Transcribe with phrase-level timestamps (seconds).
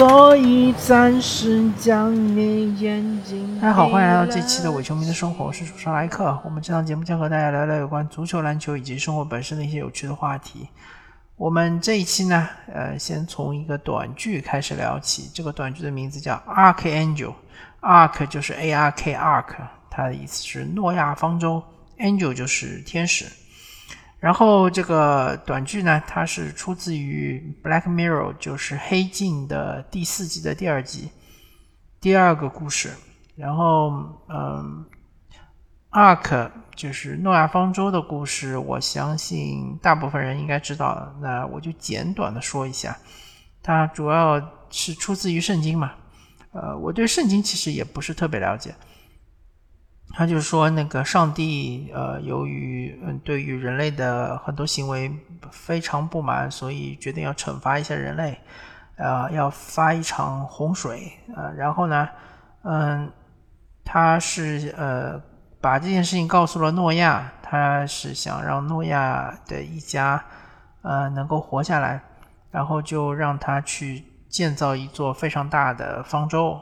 [0.00, 3.60] 所以暂时将你眼睛。
[3.60, 6.40] 大家好，欢迎来到这期的伪球迷的生活，我是主持人莱克。
[6.42, 10.66] 我们这档节目将和大家聊聊有关足球、篮球以及生活本身的一些有趣的话题。
[11.36, 15.30] 我们这一期呢，呃，先从一个短剧开始聊起。
[15.34, 17.34] 这个短剧的名字叫《Archangel》
[17.82, 19.54] ，Arch 就是 A R K Arch，
[19.90, 21.62] 它的意思是诺亚方舟
[21.98, 23.26] ，Angel 就是天使。
[24.20, 31.10] 然后这个短剧呢，它是出自于《Black Mirror》，就是黑镜的第四季的第二集，
[32.00, 32.90] 第二个故事。
[33.34, 33.90] 然后，
[34.28, 34.84] 嗯
[35.92, 41.16] ，Ark 就是诺亚方舟的故事，我相信大部分人应该知道。
[41.22, 42.94] 那我就简短的说一下，
[43.62, 45.92] 它主要是出自于圣经嘛。
[46.52, 48.74] 呃，我对圣经其实也不是特别了解。
[50.12, 55.10] 他就说，那个上帝，呃，由于嗯，对于人类的很多行为
[55.50, 58.38] 非常不满，所以决定要惩罚一下人类，
[58.96, 62.08] 呃，要发一场洪水，呃，然后呢，
[62.64, 63.10] 嗯，
[63.84, 65.20] 他是呃，
[65.60, 70.22] 把这件事情告诉了诺亚，他是想让诺亚的一家，
[70.82, 72.02] 呃，能够活下来，
[72.50, 76.60] 然后就让他去建造一座非常大的方舟。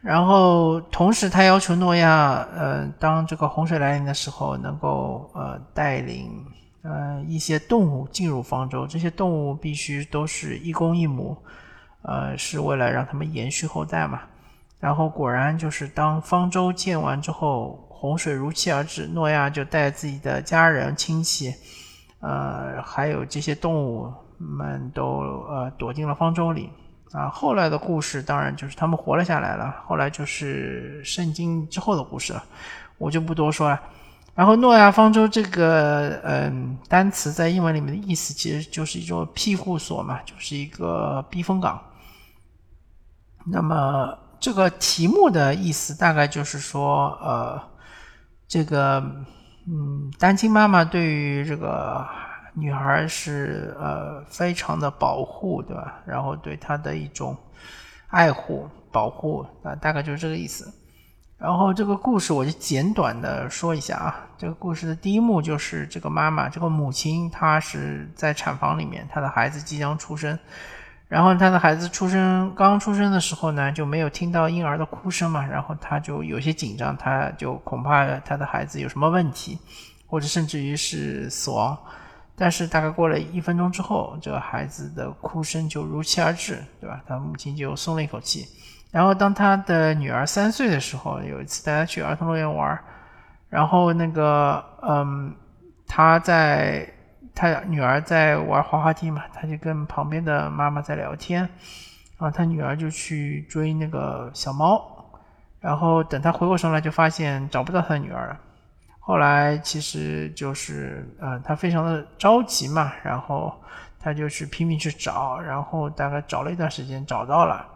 [0.00, 6.44] 然后，同时他要求诺亚，呃，当这个洪水来临的时候，能够呃带领
[6.82, 8.84] 呃一些动物进入方舟。
[8.84, 11.36] 这些动物必须都是一公一母，
[12.02, 14.22] 呃，是为了让他们延续后代嘛。
[14.80, 21.54] 然后果然就是当方舟建完之后，洪水如期而至，诺亚就带自己的家人、亲戚，
[22.18, 26.68] 呃，还有这些动物们都呃躲进了方舟里。
[27.12, 29.74] 啊，后来的故事当然就是他们活了下来了。
[29.86, 32.42] 后来就是圣经之后的故事了，
[32.96, 33.78] 我就不多说了。
[34.34, 41.78] 然后诺亚方舟这个嗯单词在英文里面的意思其实就是一种庇护所嘛，就是一个避风港。
[43.44, 47.60] 那么这个题目的意思大概就是说，呃，
[48.48, 49.04] 这个
[49.68, 52.06] 嗯单亲妈妈对于这个。
[52.54, 56.00] 女孩是呃非常的保护，对吧？
[56.04, 57.36] 然后对她的一种
[58.08, 60.72] 爱护、保护啊，大概就是这个意思。
[61.38, 64.26] 然后这个故事我就简短的说一下啊。
[64.38, 70.38] 这个故事的第一幕就是这个妈妈，这个母亲，她是在产房里面，她的孩子即将出生。
[71.08, 79.58] 然后她的孩子出生刚出生的时候呢，就没有听到婴儿的哭声嘛，然后她就有些紧张，她就恐怕她的孩子有什么问题，
[80.06, 81.76] 或者甚至于是死亡。
[82.34, 87.00] 但是大概过了一分钟之后，这个孩子的哭声就如期而至，对吧？
[87.06, 88.46] 他母亲就松了一口气。
[88.90, 92.78] 然后当他的女儿三岁的时候，有一次带他去儿童乐园玩，
[93.48, 95.34] 然后那个嗯，
[95.86, 96.86] 他在
[97.34, 101.40] 他女儿在玩滑滑梯嘛，他就跟旁边的妈妈在聊天，
[102.18, 104.82] 然后他女儿就去追那个小猫，
[105.60, 108.38] 然后等他回过神来，就发现找不到他的女儿了。
[109.04, 113.52] 后来其实就是，呃，他非常的着急嘛，然后
[113.98, 117.66] 他就是拼命去找，然后大概找了一段时间找到了，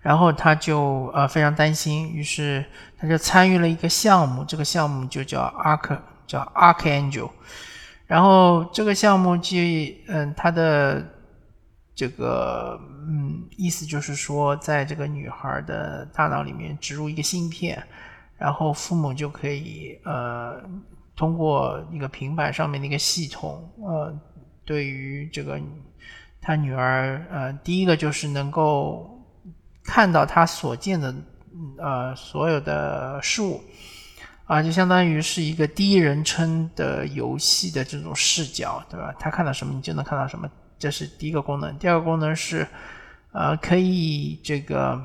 [0.00, 2.64] 然后他就呃非常担心，于是
[2.96, 7.30] 他就参与了一个项目，这个项目就叫 Arch，叫 Archangel，
[8.06, 11.04] 然后这个项目即嗯，他的
[11.92, 17.84] 这个嗯意思就是说，在这个女孩的大脑里面植入一个芯片。
[18.40, 20.62] 然后父母就可以呃
[21.14, 24.18] 通过一个平板上面的一个系统呃
[24.64, 25.60] 对于这个
[26.40, 29.22] 他女儿呃第一个就是能够
[29.84, 31.14] 看到他所见的
[31.76, 33.60] 呃所有的事物
[34.46, 39.14] 啊就相当于是一个第一人称的游戏的这种视角对吧？
[39.20, 41.76] 他看到什么你就能看到什么，这是第一个功能。
[41.78, 42.66] 第二个功能是
[43.32, 44.98] 呃可以这个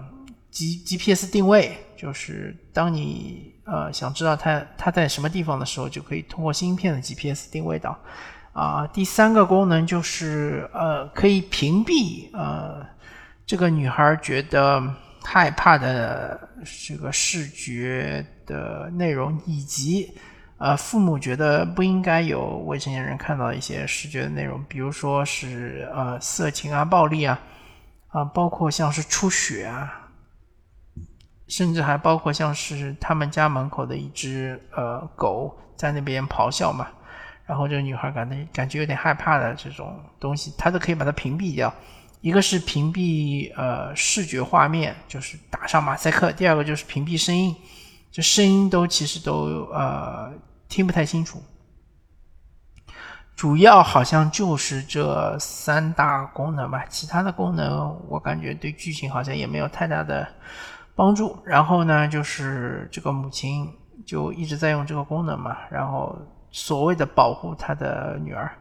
[0.50, 1.78] G GPS 定位。
[1.96, 7.98] 就是当你呃想知道它它在什么地方的时候，就可以通过芯片的 GPS 定位到。
[8.54, 12.86] 啊，第三个功能就是呃可以屏蔽呃
[13.46, 14.82] 这个女孩觉得
[15.24, 16.48] 害怕的
[16.88, 20.10] 这个视觉的内容，以及
[20.58, 27.38] 呃父母觉得不应该有未成年人看到一些视觉的内容，比如说是呃色情啊、暴力啊
[28.08, 30.05] 啊，包括像是出血啊。
[31.48, 36.88] 甚至还包括像是他们家门口的一只呃狗在那边咆哮嘛，
[37.46, 41.74] 然后这个女孩感觉感觉有点害怕的这种东西，她都可以把它屏蔽掉。
[42.22, 47.56] 一个是屏蔽呃视觉画面，就是打上马赛克；第二个就是屏蔽声音，
[48.10, 50.34] 就声音都其实都呃
[50.68, 51.40] 听不太清楚。
[53.36, 60.28] 主要好像就是这三大功能吧，其他的功能我感觉对剧情好像也没有太大的
[60.96, 61.38] 帮助。
[61.44, 63.70] 然后呢，就是这个母亲
[64.06, 66.18] 就一直在用这个功能嘛，然后
[66.50, 68.52] 所谓的保护她的女儿，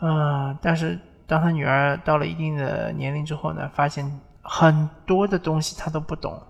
[0.00, 6.40] 嗯，但是当他女儿到了一定的年龄之后呢，发现很多的东西他都不懂，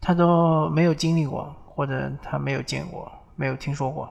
[0.00, 4.10] 他都没有经历过，或者他没有见过，没有听说过。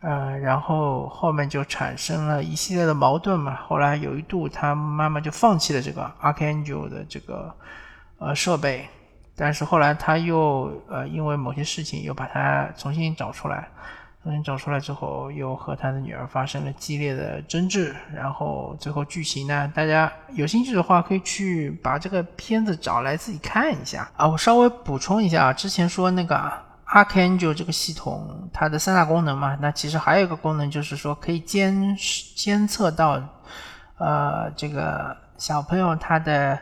[0.00, 3.54] 呃，然后后面就产生了一系列的矛盾嘛。
[3.54, 7.54] 后来有一度，他妈妈就放弃了这个 Archangel 的这个
[8.18, 8.88] 呃设备，
[9.42, 13.68] 但是后来他又呃因为某些事情又把它重新找出来，
[14.22, 17.92] 重新找出来之后，又和他的女儿发生了激烈的争执。
[18.14, 24.28] 然后最后剧情呢，大家有兴趣的话可以去把这个片子找来自己看一下啊。
[24.28, 26.52] 我稍微补充一下啊，之前说那个。
[26.92, 31.96] Archangel 这个系统，它的三大功能嘛，那其实还有一个功能就是说可以监
[32.36, 33.18] 监测到，
[33.96, 36.58] 呃，这个小朋友他的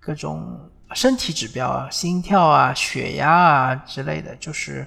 [0.00, 0.58] 各种
[0.94, 4.86] 身体指标啊，心跳啊、血压啊之类的，就是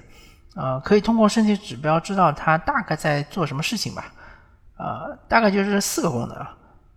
[0.54, 4.12] 呃，可以通过身体指标知道他大概在做什么事情吧，
[4.76, 6.46] 呃，大概就是四个功能。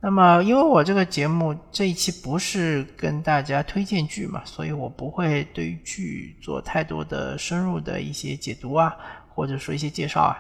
[0.02, 8.96] 那么，因为我这个节目这一期不是跟大家推荐剧嘛，所以我不会对剧做太多的深入的一些解读啊，
[9.34, 10.38] 或者说一些介绍啊，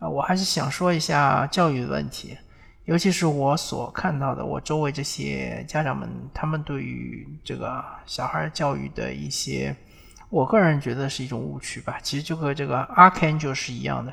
[0.00, 2.36] 啊，我还是想说一下教育的问题，
[2.88, 9.76] 尤其是我所看到的，我周围这些家长们，他们对于这个小孩教育的一些，
[10.30, 11.98] 我个人觉得是一种误区吧。
[12.02, 14.10] 其实就和这个 Archangel 是一样的，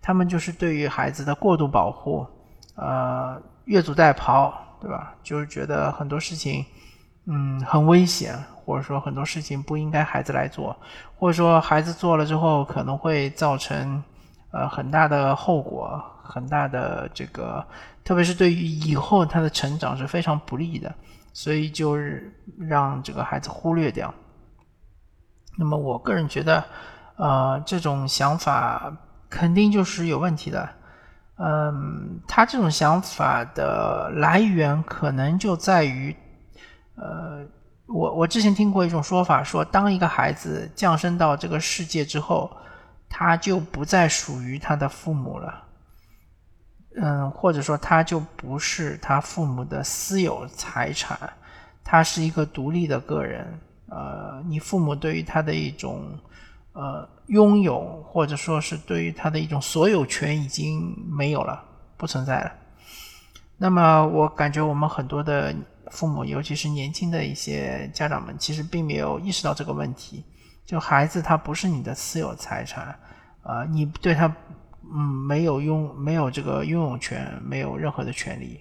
[0.00, 2.26] 他们就是对于孩子的过度保护，
[2.76, 3.40] 呃。
[3.66, 5.14] 越俎代庖，对吧？
[5.22, 6.62] 就是觉得很多事情，
[7.24, 10.76] 嗯，很危险，或者说很多事情不应该孩子来做，
[11.16, 14.04] 或者说孩子做了之后可能会造成
[14.50, 17.64] 呃很大的后果，很大的这个，
[18.02, 20.92] 特别是对于以后他的成长是非常不利的，
[21.32, 24.12] 所以就是让这个孩子忽略掉。
[25.56, 26.64] 那么我个人觉得，
[27.16, 28.92] 呃，这种想法
[29.28, 30.68] 肯定就是有问题的。
[31.36, 36.16] 嗯，他这种想法的来源可能就在于，
[36.94, 37.44] 呃，
[37.86, 42.50] 我我之前听过一种说法，说当一个孩子降生到这个世界之后，
[43.08, 45.62] 他就不再属于他的父母了，
[46.96, 51.18] 嗯，或者说他就不是他父母的私有财产，
[51.82, 53.46] 他是一个独立的个人，
[53.88, 56.18] 呃，你父母对于他的一种。
[56.76, 61.62] 呃，拥有或者说是对于他的一种所有权已经没有了，
[61.96, 62.52] 不存在了。
[63.56, 65.54] 那么我感觉我们很多的
[65.92, 70.24] 父母，尤其是年轻的一些家长们，其实并没有意识到这个问题。
[70.66, 72.98] 就孩子他不是你的私有财产，
[73.44, 74.34] 啊，你对他
[74.92, 78.60] 嗯没有拥没有这个拥有权，没有任何的权利。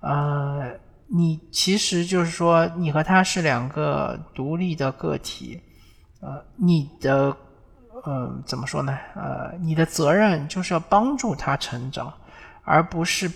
[0.00, 0.70] 呃，
[1.06, 5.60] 你其实就是说你和他是两个独立的个体。
[6.20, 7.36] 呃，你的，
[8.02, 8.98] 呃，怎么说呢？
[9.14, 12.10] 呃，你的责任就是要帮助他成长，
[12.62, 13.30] 而不是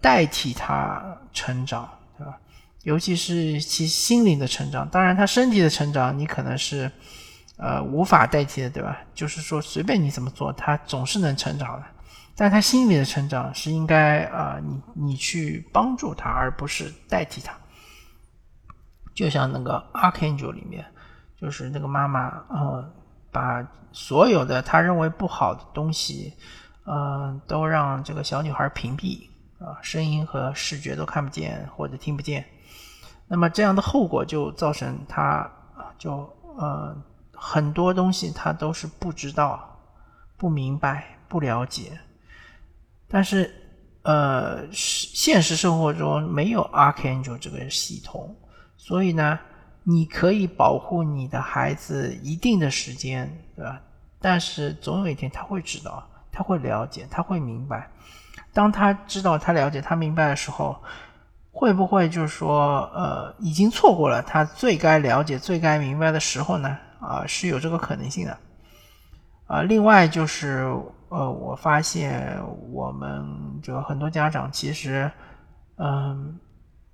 [0.00, 2.38] 代替他成长，对吧？
[2.84, 4.88] 尤其是其心灵的成长。
[4.88, 6.88] 当然，他身体的成长，你可能是
[7.60, 8.98] 呃无法代替的，对吧？
[9.14, 11.86] 就是说，随便你怎么做，他总是能成长的。
[12.34, 17.54] 但他心里的成长是应该啊，你你去帮助他，而不是代替他。
[19.14, 20.84] 就像那个《Archangel》里面。
[21.40, 22.92] 就是那个妈妈，嗯，
[23.32, 26.34] 把所有的他认为不好的东西，
[26.84, 29.26] 嗯，都让这个小女孩屏蔽
[29.58, 32.44] 啊，声音和视觉都看不见或者听不见。
[33.26, 35.50] 那么这样的后果就造成她，
[35.96, 36.94] 就呃
[37.40, 39.80] 很多东西他都是不知道、
[40.36, 41.98] 不明白、不了解。
[43.08, 43.50] 但是
[44.02, 48.36] 呃，现实生活中没有 Archangel 这个系统，
[48.76, 49.38] 所以呢。
[49.82, 53.80] 你可以保护你的孩子一定的时间，对吧？
[54.20, 57.90] 但是总有一天他会知道，他会了解，他会明白。
[58.52, 60.78] 当他知道、他了解、他明白的时候，
[61.50, 66.76] 会不会就是说，呃，已经错过了他最该了解、最该明白的时候呢？
[67.00, 68.38] 啊，是有这个可能性的。
[69.46, 70.72] 啊，另外就是，
[71.08, 72.38] 呃，我发现
[72.70, 73.26] 我们
[73.62, 75.10] 这个很多家长其实，
[75.76, 76.38] 嗯。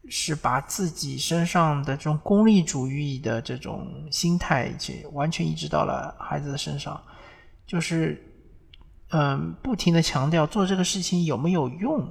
[0.09, 7.03] 是把自己身上的这种功利主义的这种心态，去完全移植到了孩子的身上，
[7.67, 8.17] 就是，
[9.11, 12.09] 嗯，不停的强调做这个事情有没有用，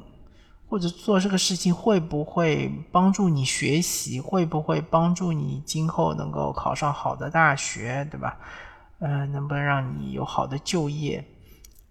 [0.67, 8.37] 或者做这个事情会不会帮助你学习，会不会帮助你今后能够考上好的大学，对吧？
[8.99, 11.23] 嗯，能不能让你有好的就业？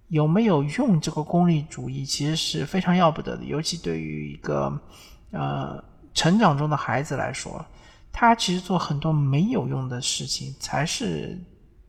[0.09, 3.45] 有没有用这个功利主义，其实是非常要不得的。
[3.45, 4.81] 尤其对于一个
[5.31, 7.65] 呃成长中的孩子来说，
[8.13, 11.39] 他其实做很多没有用的事情，才是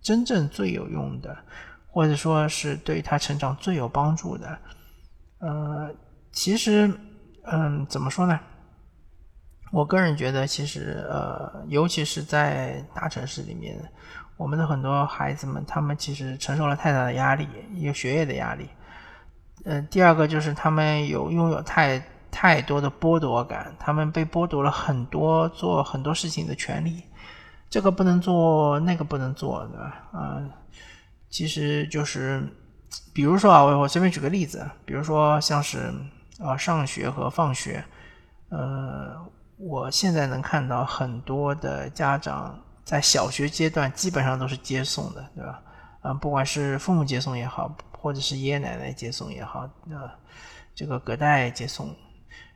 [0.02, 1.36] 真正最有用的，
[1.88, 4.58] 或者说是对他成长最有帮助的。
[5.40, 5.94] 呃，
[6.36, 6.94] 其实，
[7.46, 8.38] 嗯，怎么说呢？
[9.72, 13.76] 我个人觉得，其实，呃，尤其是在大城市里面。
[14.38, 18.68] 我们的很多孩子们，他们其实承受了太大的压力，有学业的压力。
[19.64, 27.02] 嗯，第二个就是他们有拥有太太多的剥夺感，他们被剥夺了很多做很多事情的权利，
[27.70, 30.04] 这个不能做，那个不能做，对吧？
[30.14, 30.52] 嗯，
[31.30, 32.46] 其实就是，
[33.14, 35.94] 比如说啊，我我随便举个例子，比如说像是
[36.40, 37.84] 啊上学和放学，
[38.50, 39.16] 呃，
[39.58, 42.60] 我现在能看到很多的家长。
[42.86, 45.60] 在小学阶段，基本上都是接送的，对吧？
[46.02, 50.14] 啊，不管是父母接送也好，或者是爷爷奶奶接送也好，啊，
[50.76, 51.90] 这个隔代接送。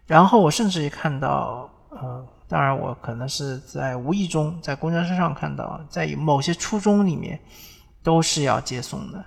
[0.06, 7.40] 然后我甚至也看到，呃，当然我可能是在无意中在公交车上看到，在某些初中里面
[8.04, 9.26] 都是要接送的。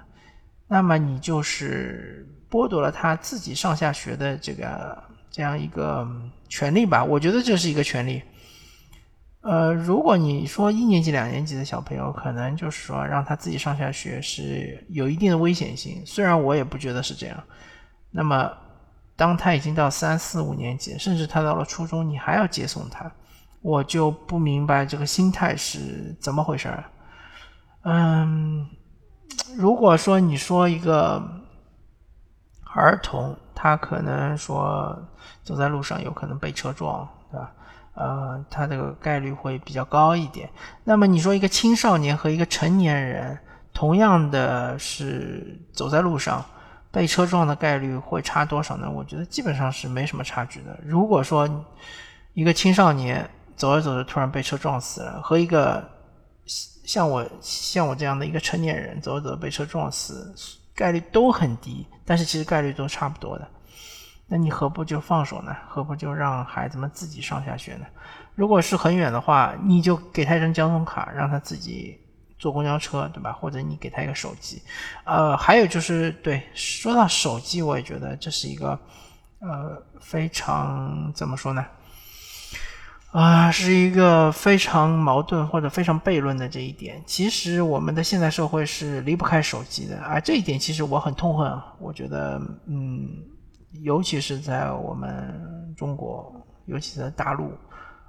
[0.72, 6.08] 那么你就是剥夺了他自己上下学的这个这样一个
[6.48, 7.04] 权利吧？
[7.04, 8.22] 我觉得这是一个权利。
[9.42, 17.44] 呃，如果你说一年级、两年级的小朋友，可能就是说让他自己上下学是有一定的危险性，虽然我也不觉得是这样。
[18.10, 18.50] 那么，
[19.14, 23.12] 当他已经到三四五年级，甚至他到了初中，你还要接送他，
[23.60, 26.84] 我就不明白这个心态是怎么回事儿。
[27.82, 28.66] 嗯，
[29.56, 31.22] 如果说你说一个
[32.74, 34.98] 儿童，他可能说
[35.44, 37.52] 走在路上有可能被车撞，对吧？
[37.94, 40.48] 呃，他这个概率会比较高一点。
[40.84, 43.38] 那么你说一个青少年和一个成年人，
[43.74, 46.42] 同样的是走在路上
[46.90, 48.90] 被车撞的概率会差多少呢？
[48.90, 50.78] 我觉得基本上是没什么差距的。
[50.86, 51.46] 如果说
[52.32, 55.86] 一个青少年走着走着突然被车撞死了，和一个
[56.46, 60.34] 像我像我这样的一个成年人走着走着被车撞死，
[60.74, 63.48] 概率都很低，但是其实概率都差不多的。
[64.26, 65.54] 那你何不就放手呢？
[65.68, 67.86] 何不就让孩子们自己上下学呢？
[68.34, 72.00] 如果是很远的话，你就给他一张交通卡，让他自己
[72.38, 73.30] 坐公交车，对吧？
[73.32, 74.62] 或者你给他一个手机。
[75.04, 78.78] 呃，还有就是，对，说到手机，我也觉得这是一个
[79.40, 81.64] 呃非常怎么说呢？
[83.12, 87.00] 啊，是一个非常矛盾或者非常悖论的这一点。
[87.06, 91.74] 其实我们的现代社会是离不开手机的，啊这一点其实我很痛恨啊。
[91.78, 93.08] 我觉得，嗯。
[93.80, 96.30] 尤其是在我们中国，
[96.66, 97.50] 尤其在大陆，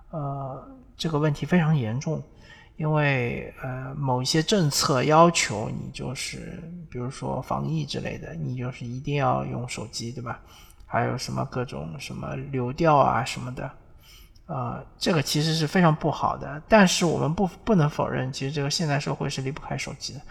[0.09, 0.61] 呃，
[0.97, 2.21] 这个问题非常严重，
[2.75, 10.41] 因为呃，某一些政策要求你就是，比如说防疫之类的，你就是一定要用手机，对吧？
[10.85, 13.71] 还有什么各种什么流调啊什么的，
[14.45, 16.61] 呃，这个其实是非常不好的。
[16.67, 20.21] 但是我们不不能否认，其实这个现代社会是离不开手机的，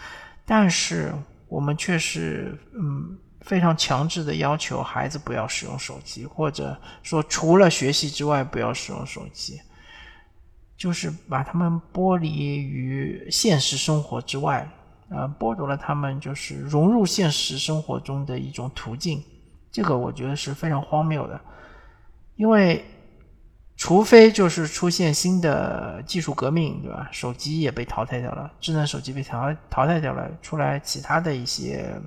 [0.45, 1.13] 但是
[1.49, 3.19] 我们却是嗯。
[3.45, 9.61] 非常强制的要求孩子不要使用手机，或者说除了学习之外不要使用手机，
[10.77, 14.71] 就是把他们剥离于现实生活之外，
[15.09, 19.21] 呃，剥夺了他们就是融入现实生活中的一种途径。
[19.73, 21.41] 这个我觉得是非常荒谬的，
[22.37, 22.85] 因为
[23.83, 27.09] 除非就是出现新的技术革命，对吧？
[27.11, 32.01] 手机也被淘汰掉了，智能手机被淘淘汰掉了，出来其他的一些。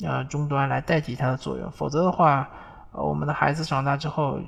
[0.00, 2.48] 呃，终端来代替它的作用，否则的话，
[2.92, 4.38] 我们的孩子长大之后，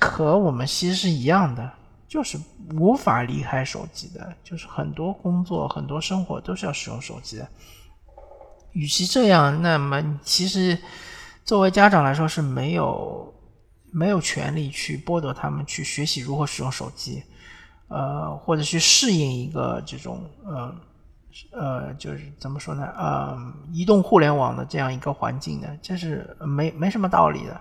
[0.00, 1.70] 和我们其实是一样的，
[2.08, 2.38] 就是
[2.74, 7.46] 无法离开手机的，就是很多工作、很多生活都是要使用手机的。
[8.72, 10.78] 与其这样，那么其实
[11.44, 13.33] 作为家长来说是没有
[13.94, 17.22] 没有权利去剥夺他们去学习如何使用手机，
[17.88, 20.74] 呃，或者去适应一个这种呃。
[21.50, 22.86] 呃，就是怎么说呢？
[22.96, 23.36] 呃，
[23.72, 27.60] 移动互联网的这样一个环境呢，这是没没什么道理的，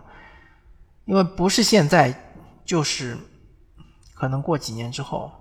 [1.05, 2.13] 因为不是现在，
[2.63, 3.17] 就是
[4.13, 5.31] 可能过几年之后。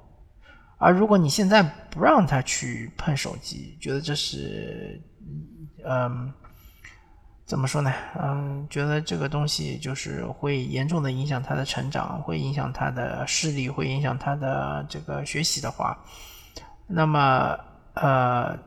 [0.78, 4.98] 而如果你现在不让他去碰手机，觉得这是，
[5.84, 6.32] 嗯，
[7.44, 7.92] 怎么说呢？
[8.20, 15.98] 嗯，觉得这个东西就是会严重的影响他的成长，会影响他的视力，会影响他的这个学习的话，
[16.86, 17.58] 那么。
[17.94, 18.58] 呃，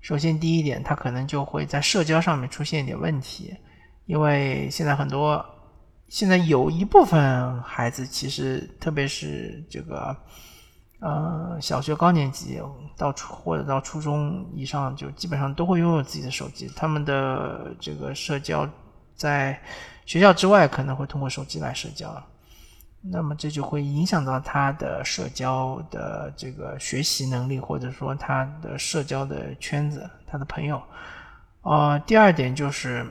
[0.00, 3.56] 首先第一点，他可能就会在社交上面出现一点问题，
[4.06, 5.46] 因为现在很多，
[6.08, 10.16] 现在有一部分孩子其实，特别是这个，
[11.04, 12.62] 呃，小学高年级
[12.96, 16.66] 到初或者到初中以上，就基本上都会拥有自己的手机。
[16.74, 18.66] 他们的这个社交
[19.14, 19.60] 在
[20.06, 22.10] 学校之外可能会通过手机来社交，
[23.02, 30.82] 那么这就会影响到他的社交的这个学习能力，或者说他的社交的圈子，他的朋友。
[31.60, 33.06] 呃，第二点就是，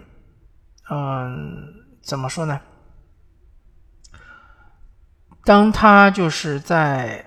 [0.89, 1.63] 嗯，
[2.01, 2.59] 怎么说呢？
[5.45, 7.23] 当他就是在。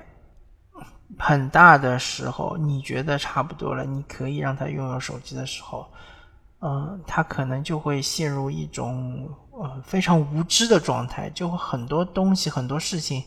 [1.19, 5.87] 很大的时候，你觉得差不多了，你可以让他拥有手机的时候，
[6.61, 13.23] 嗯，他可能就会陷入一种呃非常无知的状态，就会很多东西、很多事情，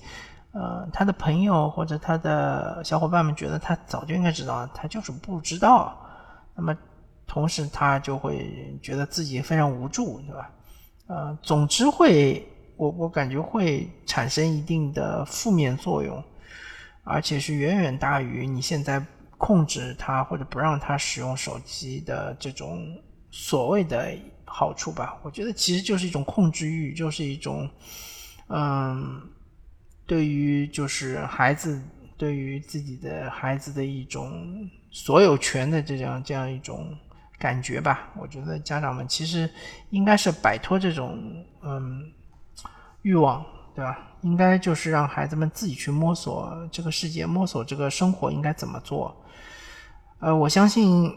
[0.51, 5.98] 呃，他的朋友或者他的小伙伴们觉得他早就应该知道，他就是不知道。
[6.55, 6.75] 那么，
[7.25, 10.51] 同时他就会觉得自己非常无助，对吧？
[11.08, 16.24] 呃，总之会，我我感觉会产生一定的负面作用。
[17.09, 19.03] 而且是远远大于你现在
[19.39, 22.95] 控制他或者不让他使用手机的这种
[23.31, 25.17] 所谓的好处吧？
[25.23, 27.67] 我觉得其实就是一种控制欲，就是一种，
[28.49, 29.21] 嗯，
[30.05, 31.81] 对于就是孩子
[32.15, 36.95] 对于自己的孩子的一种所有权的这样这样一种
[37.39, 38.11] 感觉吧。
[38.19, 39.49] 我觉得家长们其实
[39.89, 41.17] 应该是摆脱这种
[41.63, 42.11] 嗯
[43.01, 43.43] 欲望。
[43.79, 43.98] 对吧？
[44.24, 49.15] 应该就是让孩子们自己去摸索这个世界，摸索这个生活应该怎么做。
[50.19, 51.09] 呃，我相信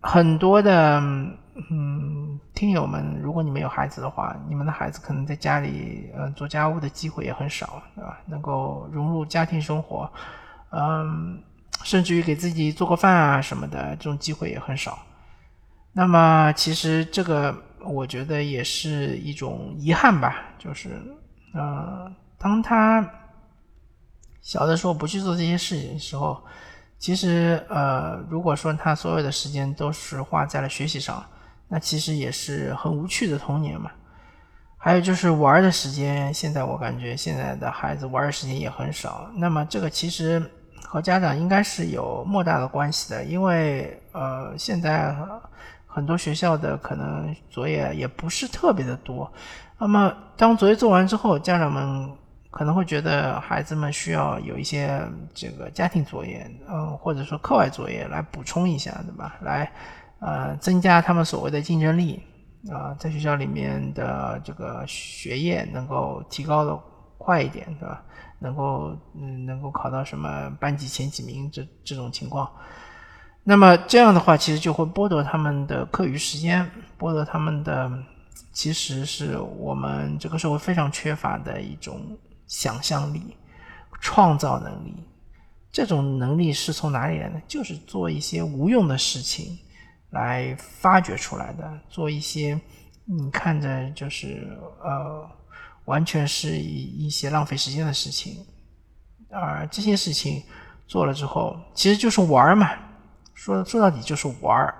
[0.00, 0.98] 很多的
[1.70, 8.18] 嗯听友们，如果你们有孩子的话，你们的孩子可能在家里呃做家务的机会也很少，对吧？
[8.26, 10.10] 能够融入家庭生活，
[10.72, 11.40] 嗯，
[11.84, 14.98] 甚至于给自己做个饭啊什么的，这种机会也很少。
[15.92, 21.00] 那么，其实这个我觉得也是一种遗憾吧，就是。
[21.54, 23.08] 呃，当他
[24.42, 26.42] 小的时候不去做这些事情的时候，
[26.98, 31.24] 其实呃，如果说他所有的时间都是花在了学习上，
[31.68, 33.90] 那其实也是很无趣的童年嘛。
[34.76, 39.30] 还有就是玩的时间，现在我感觉现在的孩子玩的时间也很少。
[39.34, 40.42] 那么这个其实
[40.82, 45.16] 和家长应该是有莫大的关系的，因为呃，现在
[45.86, 49.32] 很多学校的可能作业也不是特别的多。
[49.76, 52.10] 那么，当作业做完之后，家长们
[52.50, 54.98] 可能会觉得孩子们需要有一些
[55.34, 59.36] 这个家庭作业，嗯，或者说课外作业来补充一下，对吧？
[59.42, 59.70] 来，
[60.20, 62.22] 呃，增加他们所谓的竞争力，
[62.70, 66.78] 啊，在学校里面的这个学业能够提高的
[67.18, 68.02] 快一点，对吧？
[68.38, 72.48] 能够，嗯，能够考到什么班级前几名这这种情况。
[73.42, 76.64] 那么这样的话，其实就会剥夺他们的课余时间，
[76.98, 77.90] 剥夺他们的。
[78.52, 82.16] 其实是我们这个社会非常缺乏的一种
[82.46, 83.36] 想象力、
[84.00, 84.94] 创造能力。
[85.72, 87.40] 这种能力是从哪里来的？
[87.48, 89.58] 就是做一些无用的事情
[90.10, 92.60] 来发掘出来的，做一些
[93.04, 95.28] 你看着就是呃，
[95.86, 98.36] 完全是一一些浪费时间的事情。
[99.30, 100.40] 而这些事情
[100.86, 102.70] 做了之后，其实就是玩嘛。
[103.34, 104.72] 说说到底就是玩，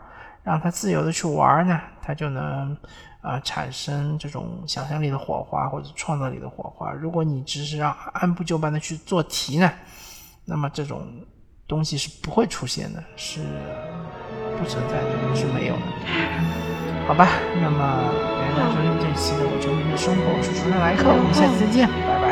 [0.45, 2.77] 让他自由的去玩呢，他就能。
[3.25, 6.93] 啊，产生这种想象力的火花或者创造力的火花。
[6.93, 9.73] 如果你只是让按部就班的去做题呢，
[10.45, 11.09] 那么这种
[11.67, 13.41] 东西是不会出现的，是
[14.59, 15.81] 不存在的，是没有的。
[17.07, 17.29] 好吧，
[17.63, 22.25] 那么感谢收听这期的《我球迷的生活》，我是主持人莱克，我们下期再见，拜拜。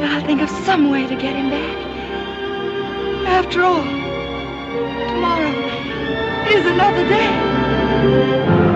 [0.00, 1.86] I'll think of some way to get him back.
[3.26, 3.82] After all,
[5.08, 5.54] tomorrow
[6.50, 8.67] is another day.